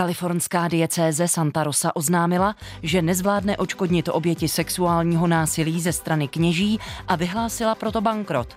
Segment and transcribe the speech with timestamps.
[0.00, 7.16] Kalifornská diecéze Santa Rosa oznámila, že nezvládne očkodnit oběti sexuálního násilí ze strany kněží a
[7.16, 8.56] vyhlásila proto bankrot.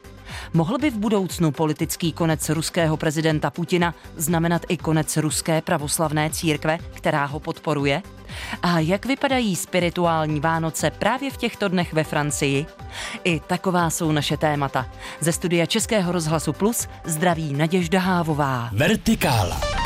[0.54, 6.78] Mohl by v budoucnu politický konec ruského prezidenta Putina znamenat i konec ruské pravoslavné církve,
[6.94, 8.02] která ho podporuje?
[8.62, 12.66] A jak vypadají spirituální Vánoce právě v těchto dnech ve Francii?
[13.24, 14.86] I taková jsou naše témata.
[15.20, 18.70] Ze studia Českého rozhlasu Plus zdraví Naděžda Hávová.
[18.74, 19.83] Vertikála.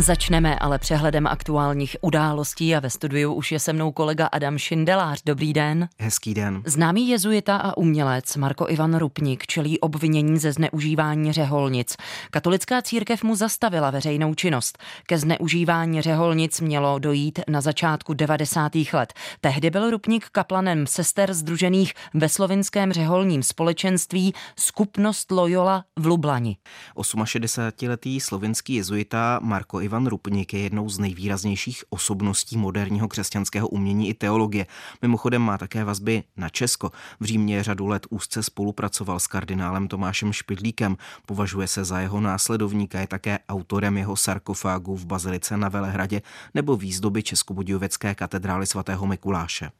[0.00, 5.22] Začneme ale přehledem aktuálních událostí a ve studiu už je se mnou kolega Adam Šindelář.
[5.26, 5.88] Dobrý den.
[5.98, 6.62] Hezký den.
[6.66, 11.96] Známý jezuita a umělec Marko Ivan Rupnik čelí obvinění ze zneužívání řeholnic.
[12.30, 14.78] Katolická církev mu zastavila veřejnou činnost.
[15.06, 18.72] Ke zneužívání řeholnic mělo dojít na začátku 90.
[18.92, 19.12] let.
[19.40, 26.56] Tehdy byl Rupnik kaplanem sester združených ve slovinském řeholním společenství Skupnost Loyola v Lublani.
[26.96, 34.08] 68-letý slovinský jezuita Marko Ivan Ivan Rupnik je jednou z nejvýraznějších osobností moderního křesťanského umění
[34.08, 34.66] i teologie.
[35.02, 36.90] Mimochodem má také vazby na Česko.
[37.20, 40.96] V Římě řadu let úzce spolupracoval s kardinálem Tomášem Špidlíkem.
[41.26, 46.22] Považuje se za jeho následovníka, je také autorem jeho sarkofágu v Bazilice na Velehradě
[46.54, 49.70] nebo výzdoby Českobudějovecké katedrály svatého Mikuláše.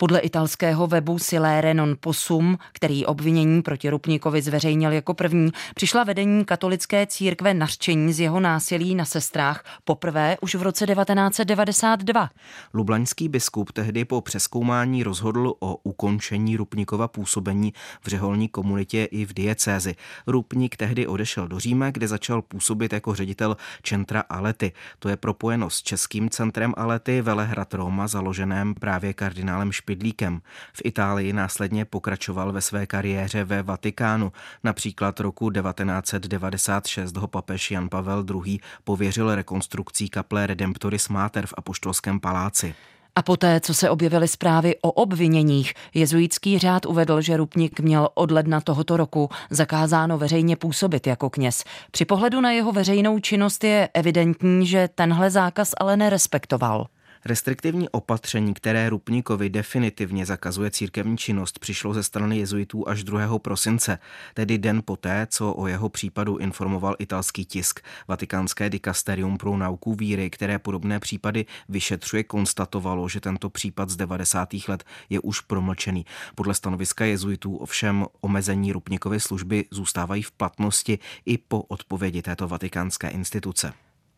[0.00, 6.44] Podle italského webu Silere non possum, který obvinění proti Rupníkovi zveřejnil jako první, přišla vedení
[6.44, 12.30] katolické církve nařčení z jeho násilí na sestrách poprvé už v roce 1992.
[12.74, 19.34] Lublaňský biskup tehdy po přeskoumání rozhodl o ukončení Rupníkova působení v řeholní komunitě i v
[19.34, 19.94] diecézi.
[20.26, 24.72] Rupník tehdy odešel do Říme, kde začal působit jako ředitel Centra Alety.
[24.98, 30.40] To je propojeno s českým centrem Alety Velehrad Roma, založeném právě kardinálem Špilem Špidlíkem.
[30.72, 34.32] V Itálii následně pokračoval ve své kariéře ve Vatikánu.
[34.64, 38.58] Například roku 1996 ho papež Jan Pavel II.
[38.84, 42.74] pověřil rekonstrukcí kaple Redemptoris Mater v Apoštolském paláci.
[43.16, 48.30] A poté, co se objevily zprávy o obviněních, jezuitský řád uvedl, že Rupnik měl od
[48.30, 51.64] ledna tohoto roku zakázáno veřejně působit jako kněz.
[51.90, 56.86] Při pohledu na jeho veřejnou činnost je evidentní, že tenhle zákaz ale nerespektoval.
[57.24, 63.38] Restriktivní opatření, které Rupníkovi definitivně zakazuje církevní činnost, přišlo ze strany jezuitů až 2.
[63.38, 63.98] prosince,
[64.34, 67.80] tedy den poté, co o jeho případu informoval italský tisk.
[68.08, 74.48] Vatikánské dikasterium pro nauku víry, které podobné případy vyšetřuje, konstatovalo, že tento případ z 90.
[74.68, 76.06] let je už promlčený.
[76.34, 83.08] Podle stanoviska jezuitů ovšem omezení Rupníkovy služby zůstávají v platnosti i po odpovědi této vatikánské
[83.08, 83.72] instituce.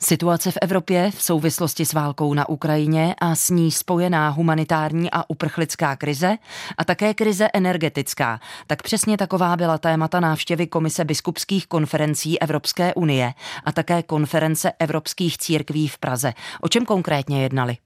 [0.04, 5.30] Situace v Evropě v souvislosti s válkou na Ukrajině a s ní spojená humanitární a
[5.30, 6.36] uprchlická krize
[6.78, 8.40] a také krize energetická.
[8.66, 15.38] Tak přesně taková byla témata návštěvy Komise biskupských konferencí Evropské unie a také konference evropských
[15.38, 16.32] církví v Praze.
[16.60, 17.76] O čem konkrétně jednali?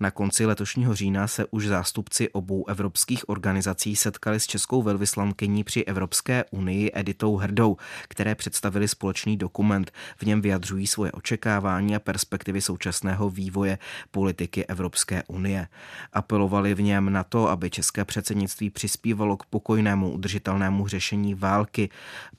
[0.00, 5.84] Na konci letošního října se už zástupci obou evropských organizací setkali s českou velvyslankyní při
[5.84, 7.76] Evropské unii Editou Hrdou,
[8.08, 9.92] které představili společný dokument.
[10.16, 13.78] V něm vyjadřují svoje očekávání a perspektivy současného vývoje
[14.10, 15.68] politiky Evropské unie.
[16.12, 21.90] Apelovali v něm na to, aby české předsednictví přispívalo k pokojnému udržitelnému řešení války,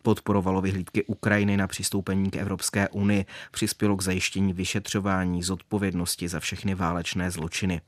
[0.01, 6.75] podporovalo vyhlídky Ukrajiny na přistoupení k Evropské unii, přispělo k zajištění vyšetřování zodpovědnosti za všechny
[6.75, 7.81] válečné zločiny zločiny.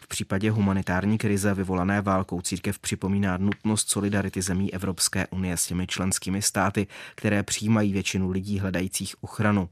[0.00, 5.86] V případě humanitární krize vyvolané válkou církev připomíná nutnost solidarity zemí Evropské unie s těmi
[5.86, 9.68] členskými státy, které přijímají většinu lidí hledajících ochranu.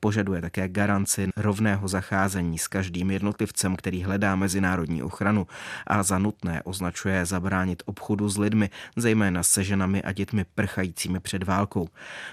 [0.00, 5.46] Požaduje také garanci rovného zacházení s každým jednotlivcem, který hledá mezinárodní ochranu
[5.86, 11.42] a za nutné označuje zabránit obchodu s lidmi, zejména se ženami a dětmi prchajícími před
[11.42, 11.88] válkou.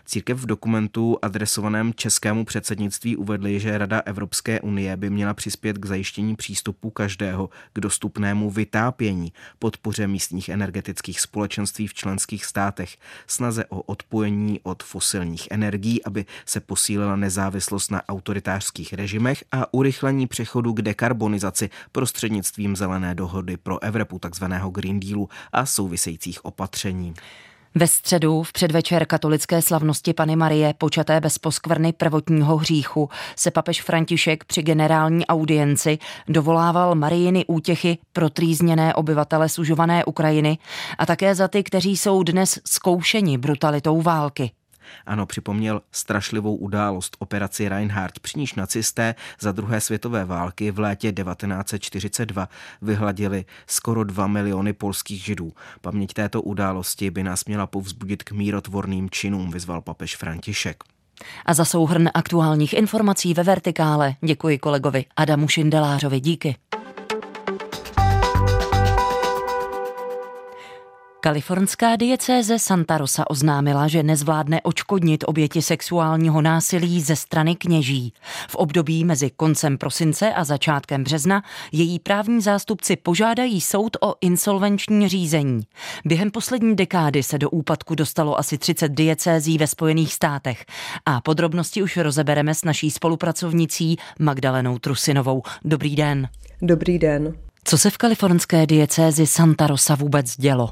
[0.05, 5.85] Církev v dokumentu adresovaném českému předsednictví uvedli, že Rada Evropské unie by měla přispět k
[5.85, 12.97] zajištění přístupu přístupu každého k dostupnému vytápění, podpoře místních energetických společenství v členských státech,
[13.27, 20.27] snaze o odpojení od fosilních energií, aby se posílila nezávislost na autoritářských režimech a urychlení
[20.27, 27.13] přechodu k dekarbonizaci prostřednictvím zelené dohody pro Evropu, takzvaného Green Dealu a souvisejících opatření.
[27.77, 33.81] Ve středu v předvečer katolické slavnosti Pany Marie počaté bez poskvrny prvotního hříchu se papež
[33.81, 40.57] František při generální audienci dovolával Marijiny útěchy pro trýzněné obyvatele sužované Ukrajiny
[40.97, 44.51] a také za ty, kteří jsou dnes zkoušeni brutalitou války.
[45.05, 51.11] Ano, připomněl strašlivou událost operaci Reinhardt, při níž nacisté za druhé světové války v létě
[51.11, 52.49] 1942
[52.81, 55.53] vyhladili skoro 2 miliony polských židů.
[55.81, 60.83] Paměť této události by nás měla povzbudit k mírotvorným činům, vyzval papež František.
[61.45, 66.19] A za souhrn aktuálních informací ve Vertikále děkuji kolegovi Adamu Šindelářovi.
[66.19, 66.55] Díky.
[71.25, 78.13] Kalifornská diecéze Santa Rosa oznámila, že nezvládne očkodnit oběti sexuálního násilí ze strany kněží.
[78.49, 85.09] V období mezi koncem prosince a začátkem března její právní zástupci požádají soud o insolvenční
[85.09, 85.61] řízení.
[86.05, 90.65] Během poslední dekády se do úpadku dostalo asi 30 diecézí ve Spojených státech.
[91.05, 95.41] A podrobnosti už rozebereme s naší spolupracovnicí Magdalenou Trusinovou.
[95.63, 96.29] Dobrý den.
[96.61, 97.44] Dobrý den.
[97.67, 100.69] Co se v kalifornské diecézi Santa Rosa vůbec dělo?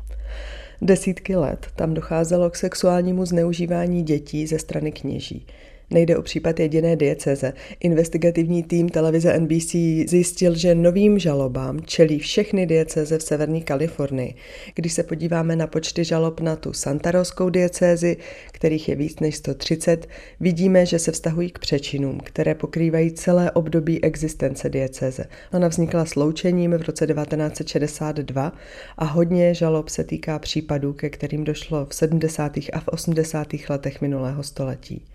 [0.81, 5.47] Desítky let tam docházelo k sexuálnímu zneužívání dětí ze strany kněží.
[5.93, 7.53] Nejde o případ jediné dieceze.
[7.79, 9.75] Investigativní tým televize NBC
[10.07, 14.35] zjistil, že novým žalobám čelí všechny dieceze v severní Kalifornii.
[14.75, 18.17] Když se podíváme na počty žalob na tu santaroskou diecézi,
[18.51, 20.07] kterých je víc než 130,
[20.39, 25.25] vidíme, že se vztahují k přečinům, které pokrývají celé období existence diecéze.
[25.53, 28.53] Ona vznikla sloučením v roce 1962
[28.97, 32.57] a hodně žalob se týká případů, ke kterým došlo v 70.
[32.57, 33.47] a v 80.
[33.69, 35.05] letech minulého století.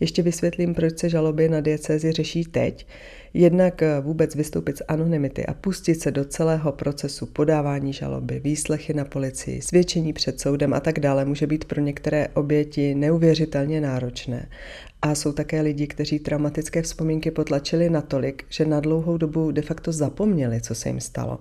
[0.00, 2.86] Ještě vysvětlím, proč se žaloby na diecézi řeší teď.
[3.34, 8.94] Jednak eh, vůbec vystoupit z anonymity a pustit se do celého procesu podávání žaloby, výslechy
[8.94, 14.48] na policii, svědčení před soudem a tak dále může být pro některé oběti neuvěřitelně náročné.
[15.02, 19.92] A jsou také lidi, kteří traumatické vzpomínky potlačili natolik, že na dlouhou dobu de facto
[19.92, 21.38] zapomněli, co se jim stalo.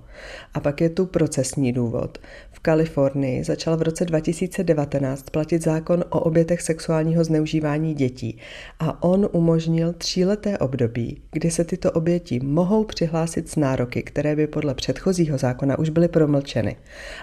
[0.54, 2.18] A pak je tu procesní důvod.
[2.66, 8.38] Kalifornii začal v roce 2019 platit zákon o obětech sexuálního zneužívání dětí
[8.80, 14.48] a on umožnil tříleté období, kdy se tyto oběti mohou přihlásit s nároky, které by
[14.48, 16.76] podle předchozího zákona už byly promlčeny.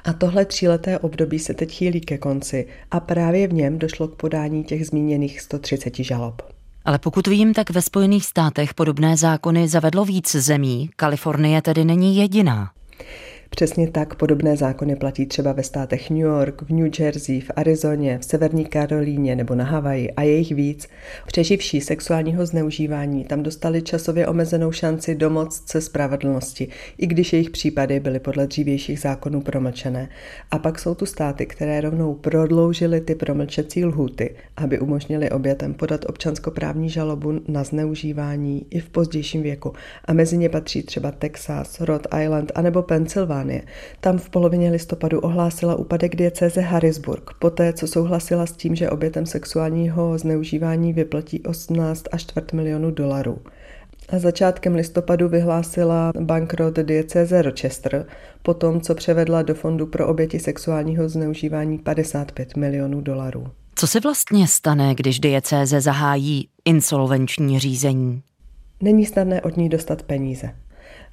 [0.05, 4.17] A tohle tříleté období se teď chýlí ke konci a právě v něm došlo k
[4.17, 6.43] podání těch zmíněných 130 žalob.
[6.85, 10.91] Ale pokud vím, tak ve Spojených státech podobné zákony zavedlo víc zemí.
[10.97, 12.71] Kalifornie tedy není jediná.
[13.55, 18.19] Přesně tak podobné zákony platí třeba ve státech New York, v New Jersey, v Arizoně,
[18.19, 20.89] v Severní Karolíně nebo na Havaji a jejich víc.
[21.27, 26.69] Přeživší sexuálního zneužívání tam dostali časově omezenou šanci domoct se spravedlnosti,
[26.99, 30.09] i když jejich případy byly podle dřívějších zákonů promlčené.
[30.51, 36.05] A pak jsou tu státy, které rovnou prodloužily ty promlčecí lhuty, aby umožnili obětem podat
[36.09, 39.73] občanskoprávní žalobu na zneužívání i v pozdějším věku.
[40.05, 43.63] A mezi ně patří třeba Texas, Rhode Island anebo Pennsylvania Británie.
[44.01, 49.27] Tam v polovině listopadu ohlásila úpadek diecéze Harrisburg, poté co souhlasila s tím, že obětem
[49.27, 53.39] sexuálního zneužívání vyplatí 18 až čtvrt milionu dolarů.
[54.09, 58.07] A začátkem listopadu vyhlásila bankrot diecéze Rochester,
[58.43, 63.47] po tom, co převedla do fondu pro oběti sexuálního zneužívání 55 milionů dolarů.
[63.75, 68.23] Co se vlastně stane, když diecéze zahájí insolvenční řízení?
[68.81, 70.51] Není snadné od ní dostat peníze.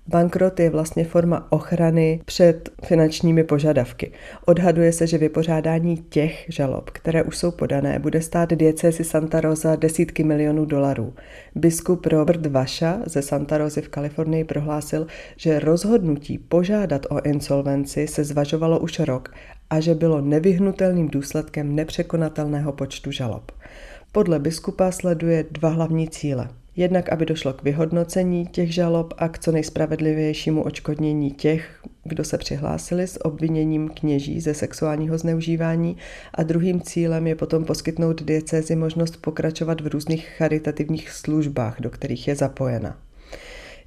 [0.09, 4.11] Bankrot je vlastně forma ochrany před finančními požadavky.
[4.45, 9.75] Odhaduje se, že vypořádání těch žalob, které už jsou podané, bude stát diecézi Santa Rosa
[9.75, 11.13] desítky milionů dolarů.
[11.55, 15.07] Biskup Robert Vaša ze Santa Rosy v Kalifornii prohlásil,
[15.37, 19.33] že rozhodnutí požádat o insolvenci se zvažovalo už rok
[19.69, 23.51] a že bylo nevyhnutelným důsledkem nepřekonatelného počtu žalob.
[24.11, 29.39] Podle biskupa sleduje dva hlavní cíle– Jednak, aby došlo k vyhodnocení těch žalob a k
[29.39, 35.97] co nejspravedlivějšímu očkodnění těch, kdo se přihlásili s obviněním kněží ze sexuálního zneužívání
[36.33, 42.27] a druhým cílem je potom poskytnout diecézi možnost pokračovat v různých charitativních službách, do kterých
[42.27, 42.97] je zapojena.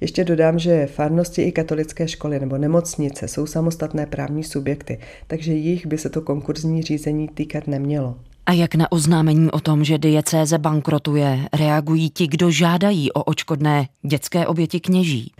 [0.01, 5.85] Ještě dodám, že farnosti i katolické školy nebo nemocnice jsou samostatné právní subjekty, takže jich
[5.85, 8.15] by se to konkurzní řízení týkat nemělo.
[8.45, 13.87] A jak na oznámení o tom, že diecéze bankrotuje, reagují ti, kdo žádají o očkodné
[14.01, 15.31] dětské oběti kněží?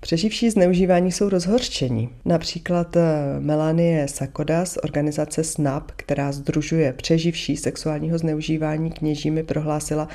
[0.00, 2.10] Přeživší zneužívání jsou rozhorčení.
[2.24, 3.02] Například eh,
[3.40, 10.08] Melanie Sakoda z organizace SNAP, která združuje přeživší sexuálního zneužívání kněžími, prohlásila,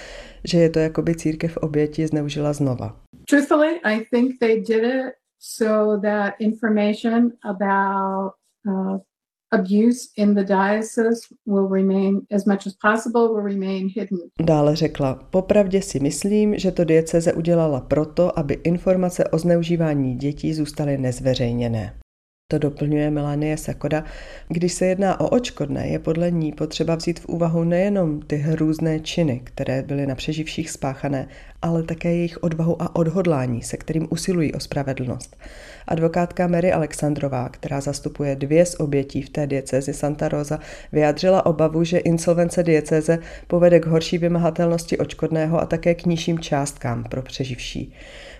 [0.44, 3.00] že je to jako by církev oběti zneužila znova.
[3.30, 8.32] Truthfully, I think they did it so that information about
[8.68, 8.98] uh,
[9.52, 14.20] abuse in the diocese will remain as much as possible will remain hidden.
[14.42, 20.54] Dále řekla, popravdě si myslím, že to dieceze udělala proto, aby informace o zneužívání dětí
[20.54, 21.94] zůstaly nezveřejněné.
[22.52, 24.04] To doplňuje Melanie Sakoda.
[24.48, 29.00] Když se jedná o očkodné, je podle ní potřeba vzít v úvahu nejenom ty hrůzné
[29.00, 31.28] činy, které byly na přeživších spáchané,
[31.62, 35.38] ale také jejich odvahu a odhodlání, se kterým usilují o spravedlnost.
[35.88, 40.60] Advokátka Mary Alexandrová, která zastupuje dvě z obětí v té diecézi Santa Rosa,
[40.92, 47.04] vyjádřila obavu, že insolvence diecéze povede k horší vymahatelnosti očkodného a také k nižším částkám
[47.04, 47.94] pro přeživší.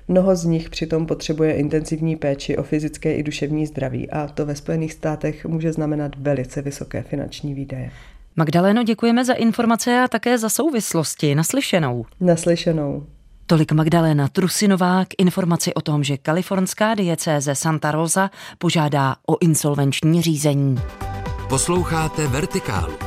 [0.08, 4.56] Mnoho z nich přitom potřebuje intenzivní péči o fyzické i duševní zdraví a to ve
[4.56, 7.92] Spojených státech může znamenat velice vysoké finanční výdaje.
[8.36, 11.36] Magdaleno, děkujeme za informace a také za souvislosti.
[11.36, 12.06] Naslyšenou.
[12.20, 13.06] Naslyšenou.
[13.46, 20.22] Tolik Magdalena Trusinová k informaci o tom, že kalifornská diecéze Santa Rosa požádá o insolvenční
[20.22, 20.76] řízení.
[21.50, 23.07] Posloucháte Vertikálu.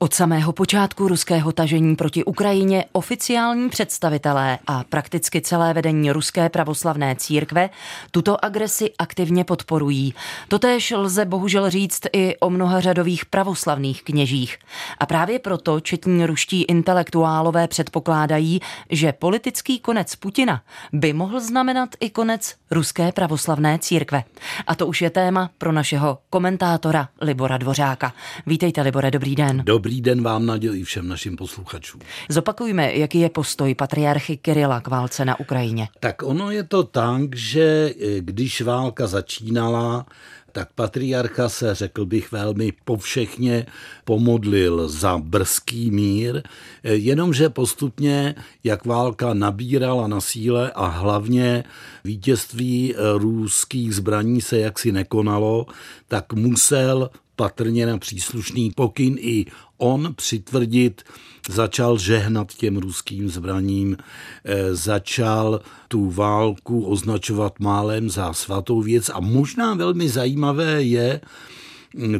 [0.00, 7.16] Od samého počátku ruského tažení proti Ukrajině oficiální představitelé a prakticky celé vedení ruské pravoslavné
[7.16, 7.70] církve
[8.10, 10.14] tuto agresi aktivně podporují.
[10.48, 14.58] Totéž lze bohužel říct i o mnoha řadových pravoslavných kněžích.
[14.98, 20.62] A právě proto četní ruští intelektuálové předpokládají, že politický konec Putina
[20.92, 24.24] by mohl znamenat i konec ruské pravoslavné církve.
[24.66, 28.12] A to už je téma pro našeho komentátora Libora Dvořáka.
[28.46, 29.62] Vítejte, Libore, dobrý den.
[29.64, 32.00] Dobrý Dobrý den vám nadělí všem našim posluchačům.
[32.28, 35.88] Zopakujme, jaký je postoj patriarchy Kirila k válce na Ukrajině.
[36.00, 40.06] Tak ono je to tak, že eh, když válka začínala,
[40.52, 43.66] tak patriarcha se, řekl bych, velmi povšechně
[44.04, 46.42] pomodlil za brzký mír,
[46.84, 51.64] eh, jenomže postupně, jak válka nabírala na síle a hlavně
[52.04, 55.66] vítězství eh, ruských zbraní se jaksi nekonalo,
[56.08, 61.02] tak musel patrně na příslušný pokyn i on přitvrdit,
[61.48, 63.96] začal žehnat těm ruským zbraním,
[64.44, 71.20] eh, začal tu válku označovat málem za svatou věc a možná velmi zajímavé je,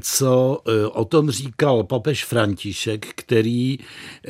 [0.00, 3.78] co e, o tom říkal papež František, který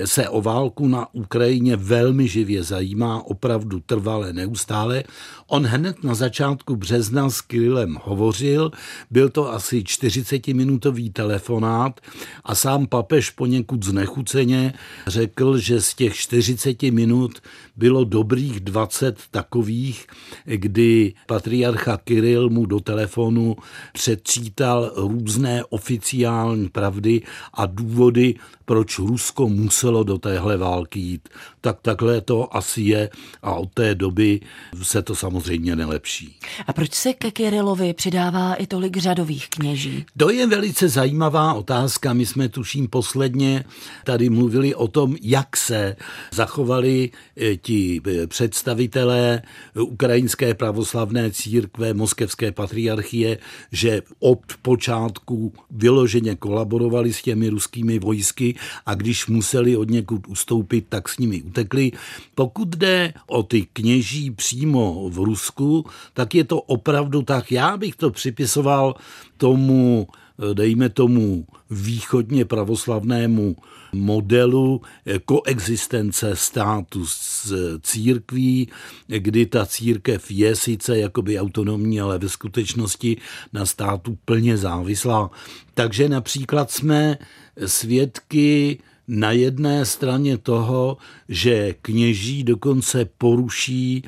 [0.05, 5.05] se o válku na Ukrajině velmi živě zajímá, opravdu trvale, neustále.
[5.47, 8.71] On hned na začátku března s Kirilem hovořil,
[9.11, 12.01] byl to asi 40-minutový telefonát
[12.45, 14.73] a sám papež poněkud znechuceně
[15.07, 17.39] řekl, že z těch 40 minut
[17.77, 20.07] bylo dobrých 20 takových,
[20.45, 23.57] kdy patriarcha Kiril mu do telefonu
[23.93, 27.23] předčítal různé oficiální pravdy
[27.55, 28.35] a důvody,
[28.69, 31.29] proč Rusko muselo do téhle války jít.
[31.61, 33.11] Tak takhle to asi je
[33.43, 34.41] a od té doby
[34.83, 36.39] se to samozřejmě nelepší.
[36.67, 40.07] A proč se ke Kirilovi přidává i tolik řadových kněží?
[40.17, 42.13] To je velice zajímavá otázka.
[42.13, 43.65] My jsme tuším posledně
[44.05, 45.97] tady mluvili o tom, jak se
[46.33, 49.43] zachovali eh, ti eh, představitelé
[49.81, 53.39] ukrajinské pravoslavné církve, moskevské patriarchie,
[53.73, 60.87] že od počátku vyloženě kolaborovali s těmi ruskými vojsky a když museli od někud ustoupit,
[60.89, 61.93] tak s nimi utekli.
[62.35, 67.53] Pokud jde o ty kněží přímo v Rusku, tak je to opravdu tak.
[67.53, 68.95] Já bych to připisoval
[69.37, 70.09] tomu
[70.55, 73.57] dejme tomu východně pravoslavnému
[73.93, 74.83] modelu
[75.25, 77.53] koexistence státu s
[77.83, 78.69] církví,
[79.07, 83.17] kdy ta církev je sice jakoby autonomní, ale ve skutečnosti
[83.53, 85.31] na státu plně závislá.
[85.75, 87.19] Takže například jsme
[87.67, 88.79] svědky
[89.09, 90.97] na jedné straně toho,
[91.29, 94.03] že kněží dokonce poruší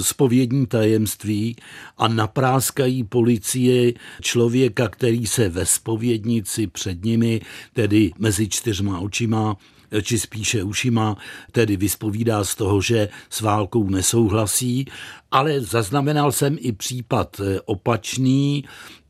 [0.00, 1.56] spovědní tajemství
[1.98, 7.40] a napráskají policie člověka, který se ve spovědnici před nimi,
[7.72, 9.56] tedy mezi čtyřma očima,
[10.02, 11.16] či spíše ušima,
[11.52, 14.86] tedy vyspovídá z toho, že s válkou nesouhlasí,
[15.30, 18.64] ale zaznamenal jsem i případ opačný,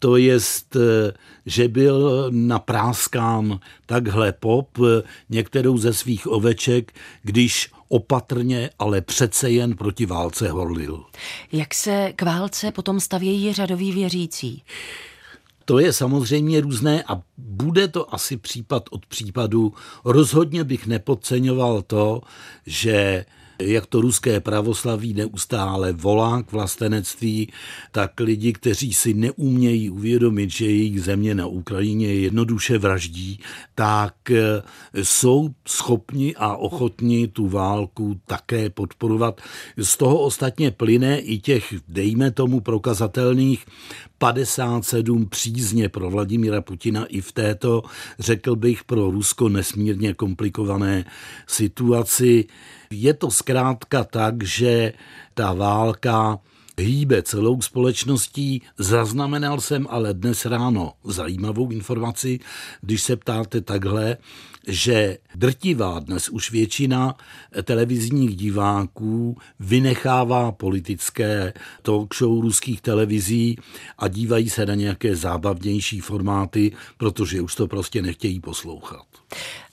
[0.05, 0.77] to jest,
[1.47, 4.79] že byl napráskán takhle pop
[5.31, 6.93] některou ze svých oveček,
[7.23, 11.05] když opatrně, ale přece jen proti válce horlil.
[11.53, 14.63] Jak se k válce potom stavějí řadoví věřící?
[15.65, 19.73] To je samozřejmě různé a bude to asi případ od případu.
[20.05, 22.21] Rozhodně bych nepodceňoval to,
[22.67, 23.25] že
[23.59, 27.53] jak to ruské pravoslaví neustále volá k vlastenectví,
[27.93, 33.41] tak lidi, kteří si neumějí uvědomit, že jejich země na Ukrajině jednoduše vraždí,
[33.75, 34.63] tak eh,
[35.03, 39.41] jsou schopni a ochotni tu válku také podporovat.
[39.77, 43.67] Z toho ostatně plyne i těch, dejme tomu, prokazatelných
[44.18, 47.83] 57 přízně pro Vladimíra Putina i v této,
[48.18, 51.04] řekl bych, pro Rusko nesmírně komplikované
[51.47, 52.44] situaci.
[52.90, 54.92] Je to zkrátka tak, že
[55.35, 56.38] ta válka
[56.78, 58.62] hýbe celou společností.
[58.78, 62.40] Zaznamenal jsem ale dnes ráno zajímavou informaci,
[62.81, 64.16] když se ptáte takhle,
[64.66, 67.14] že drtivá dnes už většina
[67.62, 71.52] televizních diváků vynechává politické
[71.83, 73.59] talk show ruských televizí
[73.99, 79.07] a dívají se na nějaké zábavnější formáty, protože už to prostě nechtějí poslouchat.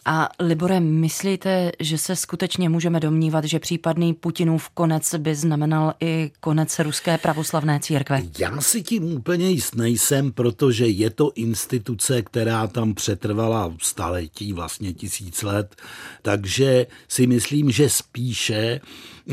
[0.05, 6.31] A Libore, myslíte, že se skutečně můžeme domnívat, že případný Putinův konec by znamenal i
[6.39, 8.21] konec ruské pravoslavné církve?
[8.39, 14.93] Já si tím úplně jist nejsem, protože je to instituce, která tam přetrvala staletí, vlastně
[14.93, 15.75] tisíc let,
[16.21, 18.81] takže si myslím, že spíše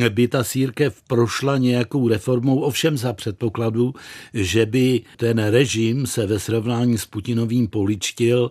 [0.09, 3.95] by ta církev prošla nějakou reformou, ovšem za předpokladu,
[4.35, 8.51] že by ten režim se ve srovnání s Putinovým poličtil.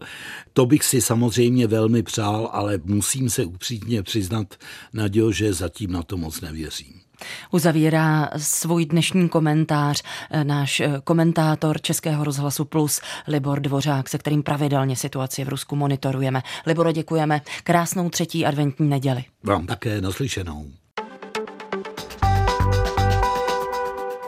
[0.53, 4.55] To bych si samozřejmě velmi přál, ale musím se upřímně přiznat,
[4.93, 6.93] Nadějo, že zatím na to moc nevěřím.
[7.51, 14.43] Uzavírá svůj dnešní komentář eh, náš eh, komentátor Českého rozhlasu Plus Libor Dvořák, se kterým
[14.43, 16.41] pravidelně situaci v Rusku monitorujeme.
[16.65, 17.41] Libore, děkujeme.
[17.63, 19.23] Krásnou třetí adventní neděli.
[19.43, 20.65] Vám také naslyšenou.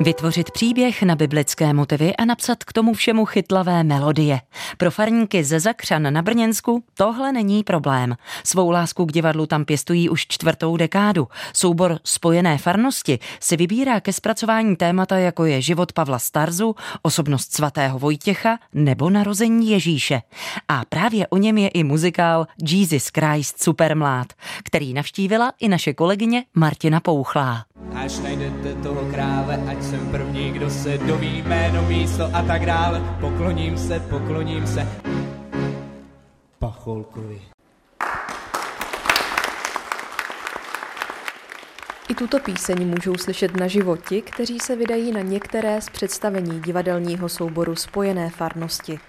[0.01, 4.41] Vytvořit příběh na biblické motivy a napsat k tomu všemu chytlavé melodie.
[4.77, 8.15] Pro farníky ze Zakřan na Brněnsku tohle není problém.
[8.43, 11.27] Svou lásku k divadlu tam pěstují už čtvrtou dekádu.
[11.53, 17.99] Soubor Spojené farnosti si vybírá ke zpracování témata, jako je život Pavla Starzu, osobnost svatého
[17.99, 20.21] Vojtěcha nebo narození Ježíše.
[20.67, 24.27] A právě o něm je i muzikál Jesus Christ Supermlád,
[24.63, 27.65] který navštívila i naše kolegyně Martina Pouchlá.
[27.95, 33.01] Až najdete toho krále, ať jsem první, kdo se doví jméno, místo a tak dále.
[33.19, 34.87] Pokloním se, pokloním se.
[36.59, 37.41] Pacholkovi.
[42.09, 47.29] I tuto píseň můžou slyšet na životi, kteří se vydají na některé z představení divadelního
[47.29, 48.99] souboru Spojené farnosti.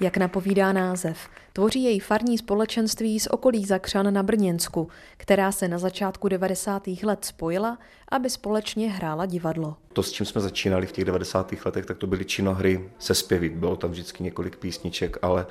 [0.00, 5.78] Jak napovídá název, tvoří její farní společenství z okolí Zakřan na Brněnsku, která se na
[5.78, 6.86] začátku 90.
[7.02, 9.76] let spojila, aby společně hrála divadlo.
[9.92, 11.54] To, s čím jsme začínali v těch 90.
[11.64, 13.48] letech, tak to byly činohry se zpěvy.
[13.48, 15.46] Bylo tam vždycky několik písniček, ale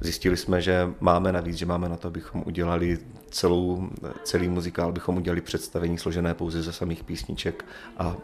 [0.00, 2.98] zjistili jsme, že máme navíc, že máme na to, abychom udělali
[3.30, 3.88] celou,
[4.22, 7.64] celý muzikál, abychom udělali představení složené pouze ze samých písniček
[7.98, 8.16] a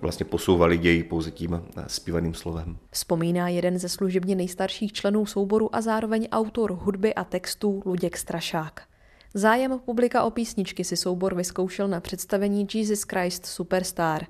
[0.00, 2.78] vlastně posouvali ději pouze tím zpívaným slovem.
[2.90, 8.82] Vzpomíná jeden ze služebně nejstarších členů souboru a zároveň autor hudby a textů Luděk Strašák.
[9.34, 14.26] Zájem publika o písničky si soubor vyzkoušel na představení Jesus Christ Superstar.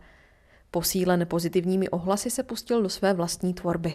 [0.71, 3.95] Posílen pozitivními ohlasy se pustil do své vlastní tvorby.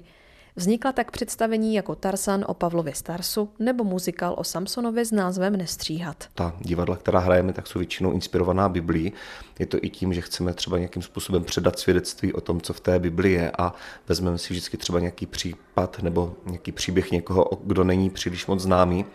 [0.58, 6.24] Vznikla tak představení jako Tarsan o Pavlově Starsu nebo muzikál o Samsonovi s názvem Nestříhat.
[6.34, 9.14] Ta divadla, která hrajeme, tak jsou většinou inspirovaná Biblí.
[9.60, 12.80] Je to i tím, že chceme třeba nějakým způsobem předat svědectví o tom, co v
[12.80, 13.74] té Bibli je a
[14.08, 19.06] vezmeme si vždycky třeba nějaký případ nebo nějaký příběh někoho, kdo není příliš moc známý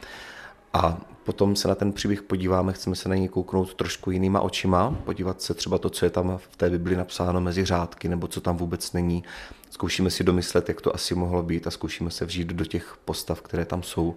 [0.72, 4.96] a potom se na ten příběh podíváme, chceme se na něj kouknout trošku jinýma očima,
[5.04, 8.40] podívat se třeba to, co je tam v té Bibli napsáno mezi řádky, nebo co
[8.40, 9.24] tam vůbec není.
[9.70, 13.40] Zkoušíme si domyslet, jak to asi mohlo být a zkoušíme se vžít do těch postav,
[13.40, 14.16] které tam jsou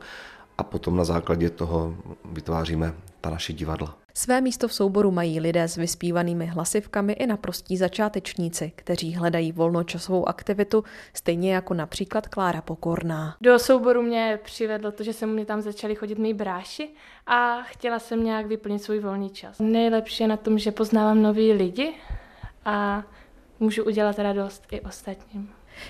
[0.64, 1.96] a potom na základě toho
[2.26, 3.98] vytváříme ta naše divadla.
[4.14, 10.30] Své místo v souboru mají lidé s vyspívanými hlasivkami i naprostí začátečníci, kteří hledají volnočasovou
[10.30, 13.36] aktivitu, stejně jako například Klára Pokorná.
[13.42, 16.90] Do souboru mě přivedlo to, že se mě tam začali chodit mý bráši
[17.28, 19.60] a chtěla jsem nějak vyplnit svůj volný čas.
[19.60, 21.94] Nejlepší je na tom, že poznávám nový lidi
[22.66, 23.04] a
[23.60, 25.50] můžu udělat radost i ostatním.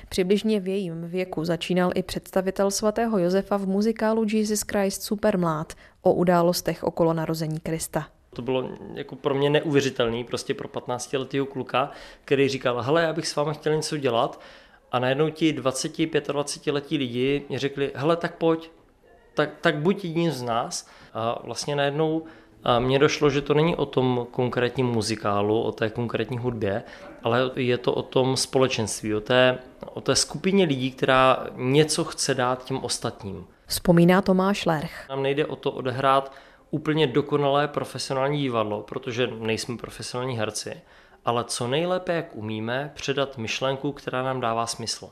[0.09, 6.13] Přibližně v jejím věku začínal i představitel svatého Josefa v muzikálu Jesus Christ Supermlád o
[6.13, 8.07] událostech okolo narození Krista.
[8.35, 11.91] To bylo jako pro mě neuvěřitelný, prostě pro 15-letého kluka,
[12.25, 14.41] který říkal, hele, já bych s vámi chtěl něco dělat.
[14.91, 18.71] A najednou ti 20-25 letí lidi mi řekli, hele, tak pojď,
[19.33, 20.89] tak, tak buď jedním z nás.
[21.13, 22.23] A vlastně najednou
[22.63, 26.83] a mně došlo, že to není o tom konkrétním muzikálu, o té konkrétní hudbě,
[27.23, 29.57] ale je to o tom společenství, o té,
[29.93, 33.45] o té skupině lidí, která něco chce dát těm ostatním.
[33.67, 35.09] Vzpomíná Tomáš Lerch.
[35.09, 36.31] Nám nejde o to odehrát
[36.71, 40.81] úplně dokonalé profesionální divadlo, protože nejsme profesionální herci,
[41.25, 45.09] ale co nejlépe, jak umíme, předat myšlenku, která nám dává smysl.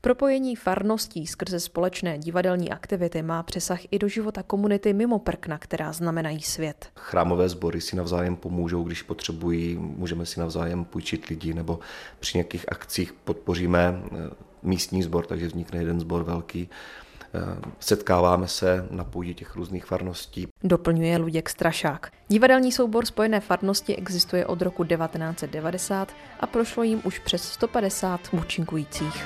[0.00, 5.92] Propojení farností skrze společné divadelní aktivity má přesah i do života komunity mimo Prkna, která
[5.92, 6.90] znamenají svět.
[6.96, 11.78] Chrámové sbory si navzájem pomůžou, když potřebují, můžeme si navzájem půjčit lidi nebo
[12.20, 14.16] při nějakých akcích podpoříme eh,
[14.62, 16.68] místní sbor, takže vznikne jeden sbor velký.
[17.80, 20.48] Setkáváme se na půdě těch různých farností.
[20.64, 22.10] Doplňuje Luděk Strašák.
[22.28, 29.24] Divadelní soubor Spojené farnosti existuje od roku 1990 a prošlo jim už přes 150 účinkujících.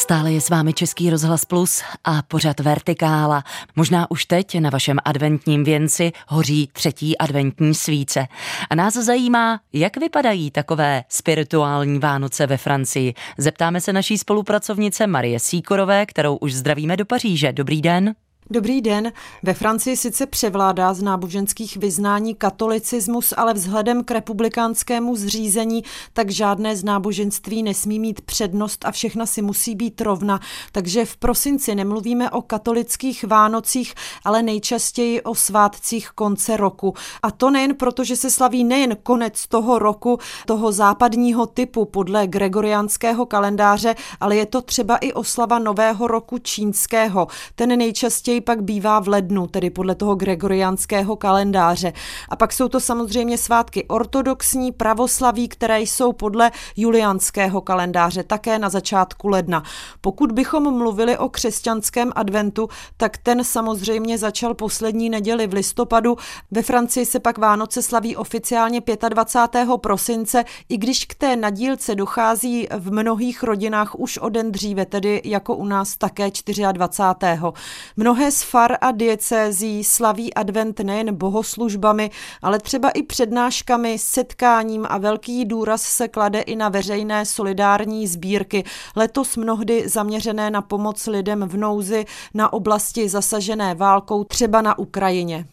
[0.00, 3.44] Stále je s vámi Český rozhlas Plus a pořad Vertikála.
[3.76, 8.26] Možná už teď na vašem adventním věnci hoří třetí adventní svíce.
[8.70, 13.14] A nás zajímá, jak vypadají takové spirituální Vánoce ve Francii.
[13.38, 17.52] Zeptáme se naší spolupracovnice Marie Síkorové, kterou už zdravíme do Paříže.
[17.52, 18.14] Dobrý den.
[18.52, 19.12] Dobrý den.
[19.42, 26.76] Ve Francii sice převládá z náboženských vyznání katolicismus, ale vzhledem k republikánskému zřízení tak žádné
[26.76, 30.40] z náboženství nesmí mít přednost a všechna si musí být rovna.
[30.72, 36.94] Takže v prosinci nemluvíme o katolických Vánocích, ale nejčastěji o svátcích konce roku.
[37.22, 42.26] A to nejen proto, že se slaví nejen konec toho roku, toho západního typu podle
[42.26, 47.26] gregoriánského kalendáře, ale je to třeba i oslava nového roku čínského.
[47.54, 51.92] Ten nejčastěji pak bývá v lednu, tedy podle toho gregoriánského kalendáře.
[52.28, 58.68] A pak jsou to samozřejmě svátky ortodoxní, pravoslaví, které jsou podle juliánského kalendáře, také na
[58.68, 59.62] začátku ledna.
[60.00, 66.16] Pokud bychom mluvili o křesťanském adventu, tak ten samozřejmě začal poslední neděli v listopadu.
[66.50, 69.68] Ve Francii se pak Vánoce slaví oficiálně 25.
[69.76, 75.22] prosince, i když k té nadílce dochází v mnohých rodinách už o den dříve, tedy
[75.24, 76.30] jako u nás také
[76.72, 77.52] 24.
[77.96, 82.10] Mnohé z far a diecézí slaví advent nejen bohoslužbami,
[82.42, 88.64] ale třeba i přednáškami, setkáním a velký důraz se klade i na veřejné solidární sbírky,
[88.96, 92.04] letos mnohdy zaměřené na pomoc lidem v nouzi
[92.34, 95.46] na oblasti zasažené válkou, třeba na Ukrajině.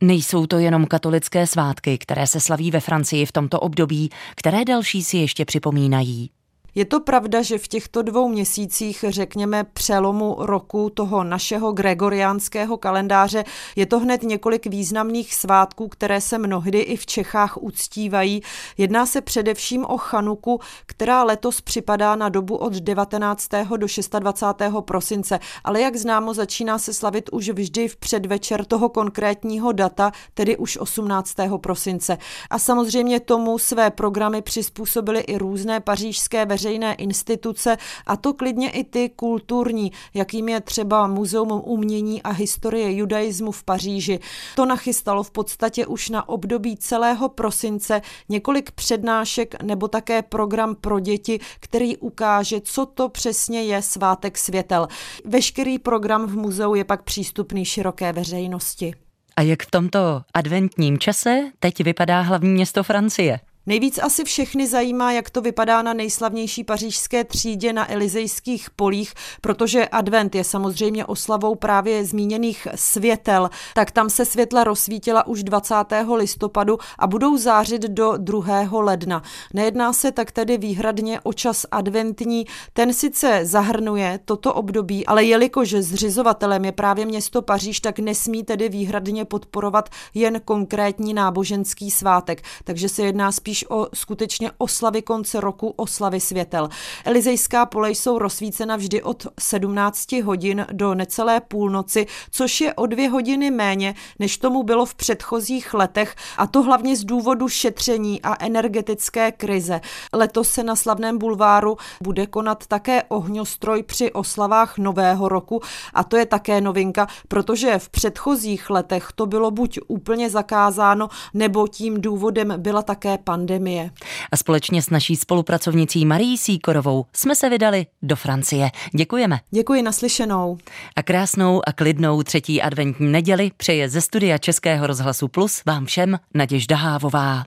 [0.00, 5.04] Nejsou to jenom katolické svátky, které se slaví ve Francii v tomto období, které další
[5.04, 6.30] si ještě připomínají.
[6.74, 13.44] Je to pravda, že v těchto dvou měsících, řekněme přelomu roku toho našeho gregoriánského kalendáře,
[13.76, 18.42] je to hned několik významných svátků, které se mnohdy i v Čechách uctívají.
[18.78, 23.48] Jedná se především o Chanuku, která letos připadá na dobu od 19.
[23.76, 23.86] do
[24.18, 24.62] 26.
[24.80, 30.56] prosince, ale jak známo, začíná se slavit už vždy v předvečer toho konkrétního data, tedy
[30.56, 31.34] už 18.
[31.60, 32.18] prosince.
[32.50, 38.84] A samozřejmě tomu své programy přizpůsobily i různé pařížské veřejné instituce, a to klidně i
[38.84, 44.20] ty kulturní, jakým je třeba Muzeum umění a historie judaismu v Paříži.
[44.56, 51.00] To nachystalo v podstatě už na období celého prosince několik přednášek nebo také program pro
[51.00, 54.88] děti, který ukáže, co to přesně je svátek světel.
[55.24, 58.94] Veškerý program v muzeu je pak přístupný široké veřejnosti.
[59.36, 59.98] A jak v tomto
[60.34, 63.40] adventním čase teď vypadá hlavní město Francie?
[63.66, 69.88] Nejvíc asi všechny zajímá, jak to vypadá na nejslavnější pařížské třídě na Elizejských polích, protože
[69.88, 75.74] advent je samozřejmě oslavou právě zmíněných světel, tak tam se světla rozsvítila už 20.
[76.14, 78.68] listopadu a budou zářit do 2.
[78.72, 79.22] ledna.
[79.54, 85.70] Nejedná se tak tedy výhradně o čas adventní, ten sice zahrnuje toto období, ale jelikož
[85.70, 92.88] zřizovatelem je právě město Paříž, tak nesmí tedy výhradně podporovat jen konkrétní náboženský svátek, takže
[92.88, 96.68] se jedná spíš spíš o skutečně oslavy konce roku, oslavy světel.
[97.04, 103.08] Elizejská pole jsou rozsvícena vždy od 17 hodin do necelé půlnoci, což je o dvě
[103.08, 108.44] hodiny méně, než tomu bylo v předchozích letech, a to hlavně z důvodu šetření a
[108.44, 109.80] energetické krize.
[110.12, 115.60] Letos se na slavném bulváru bude konat také ohňostroj při oslavách Nového roku
[115.94, 121.68] a to je také novinka, protože v předchozích letech to bylo buď úplně zakázáno, nebo
[121.68, 123.90] tím důvodem byla také pandemie pandemie.
[124.32, 128.70] A společně s naší spolupracovnicí Marí Síkorovou jsme se vydali do Francie.
[128.94, 129.40] Děkujeme.
[129.50, 130.58] Děkuji naslyšenou.
[130.96, 136.18] A krásnou a klidnou třetí adventní neděli přeje ze studia Českého rozhlasu Plus vám všem
[136.34, 137.44] Naděžda Hávová.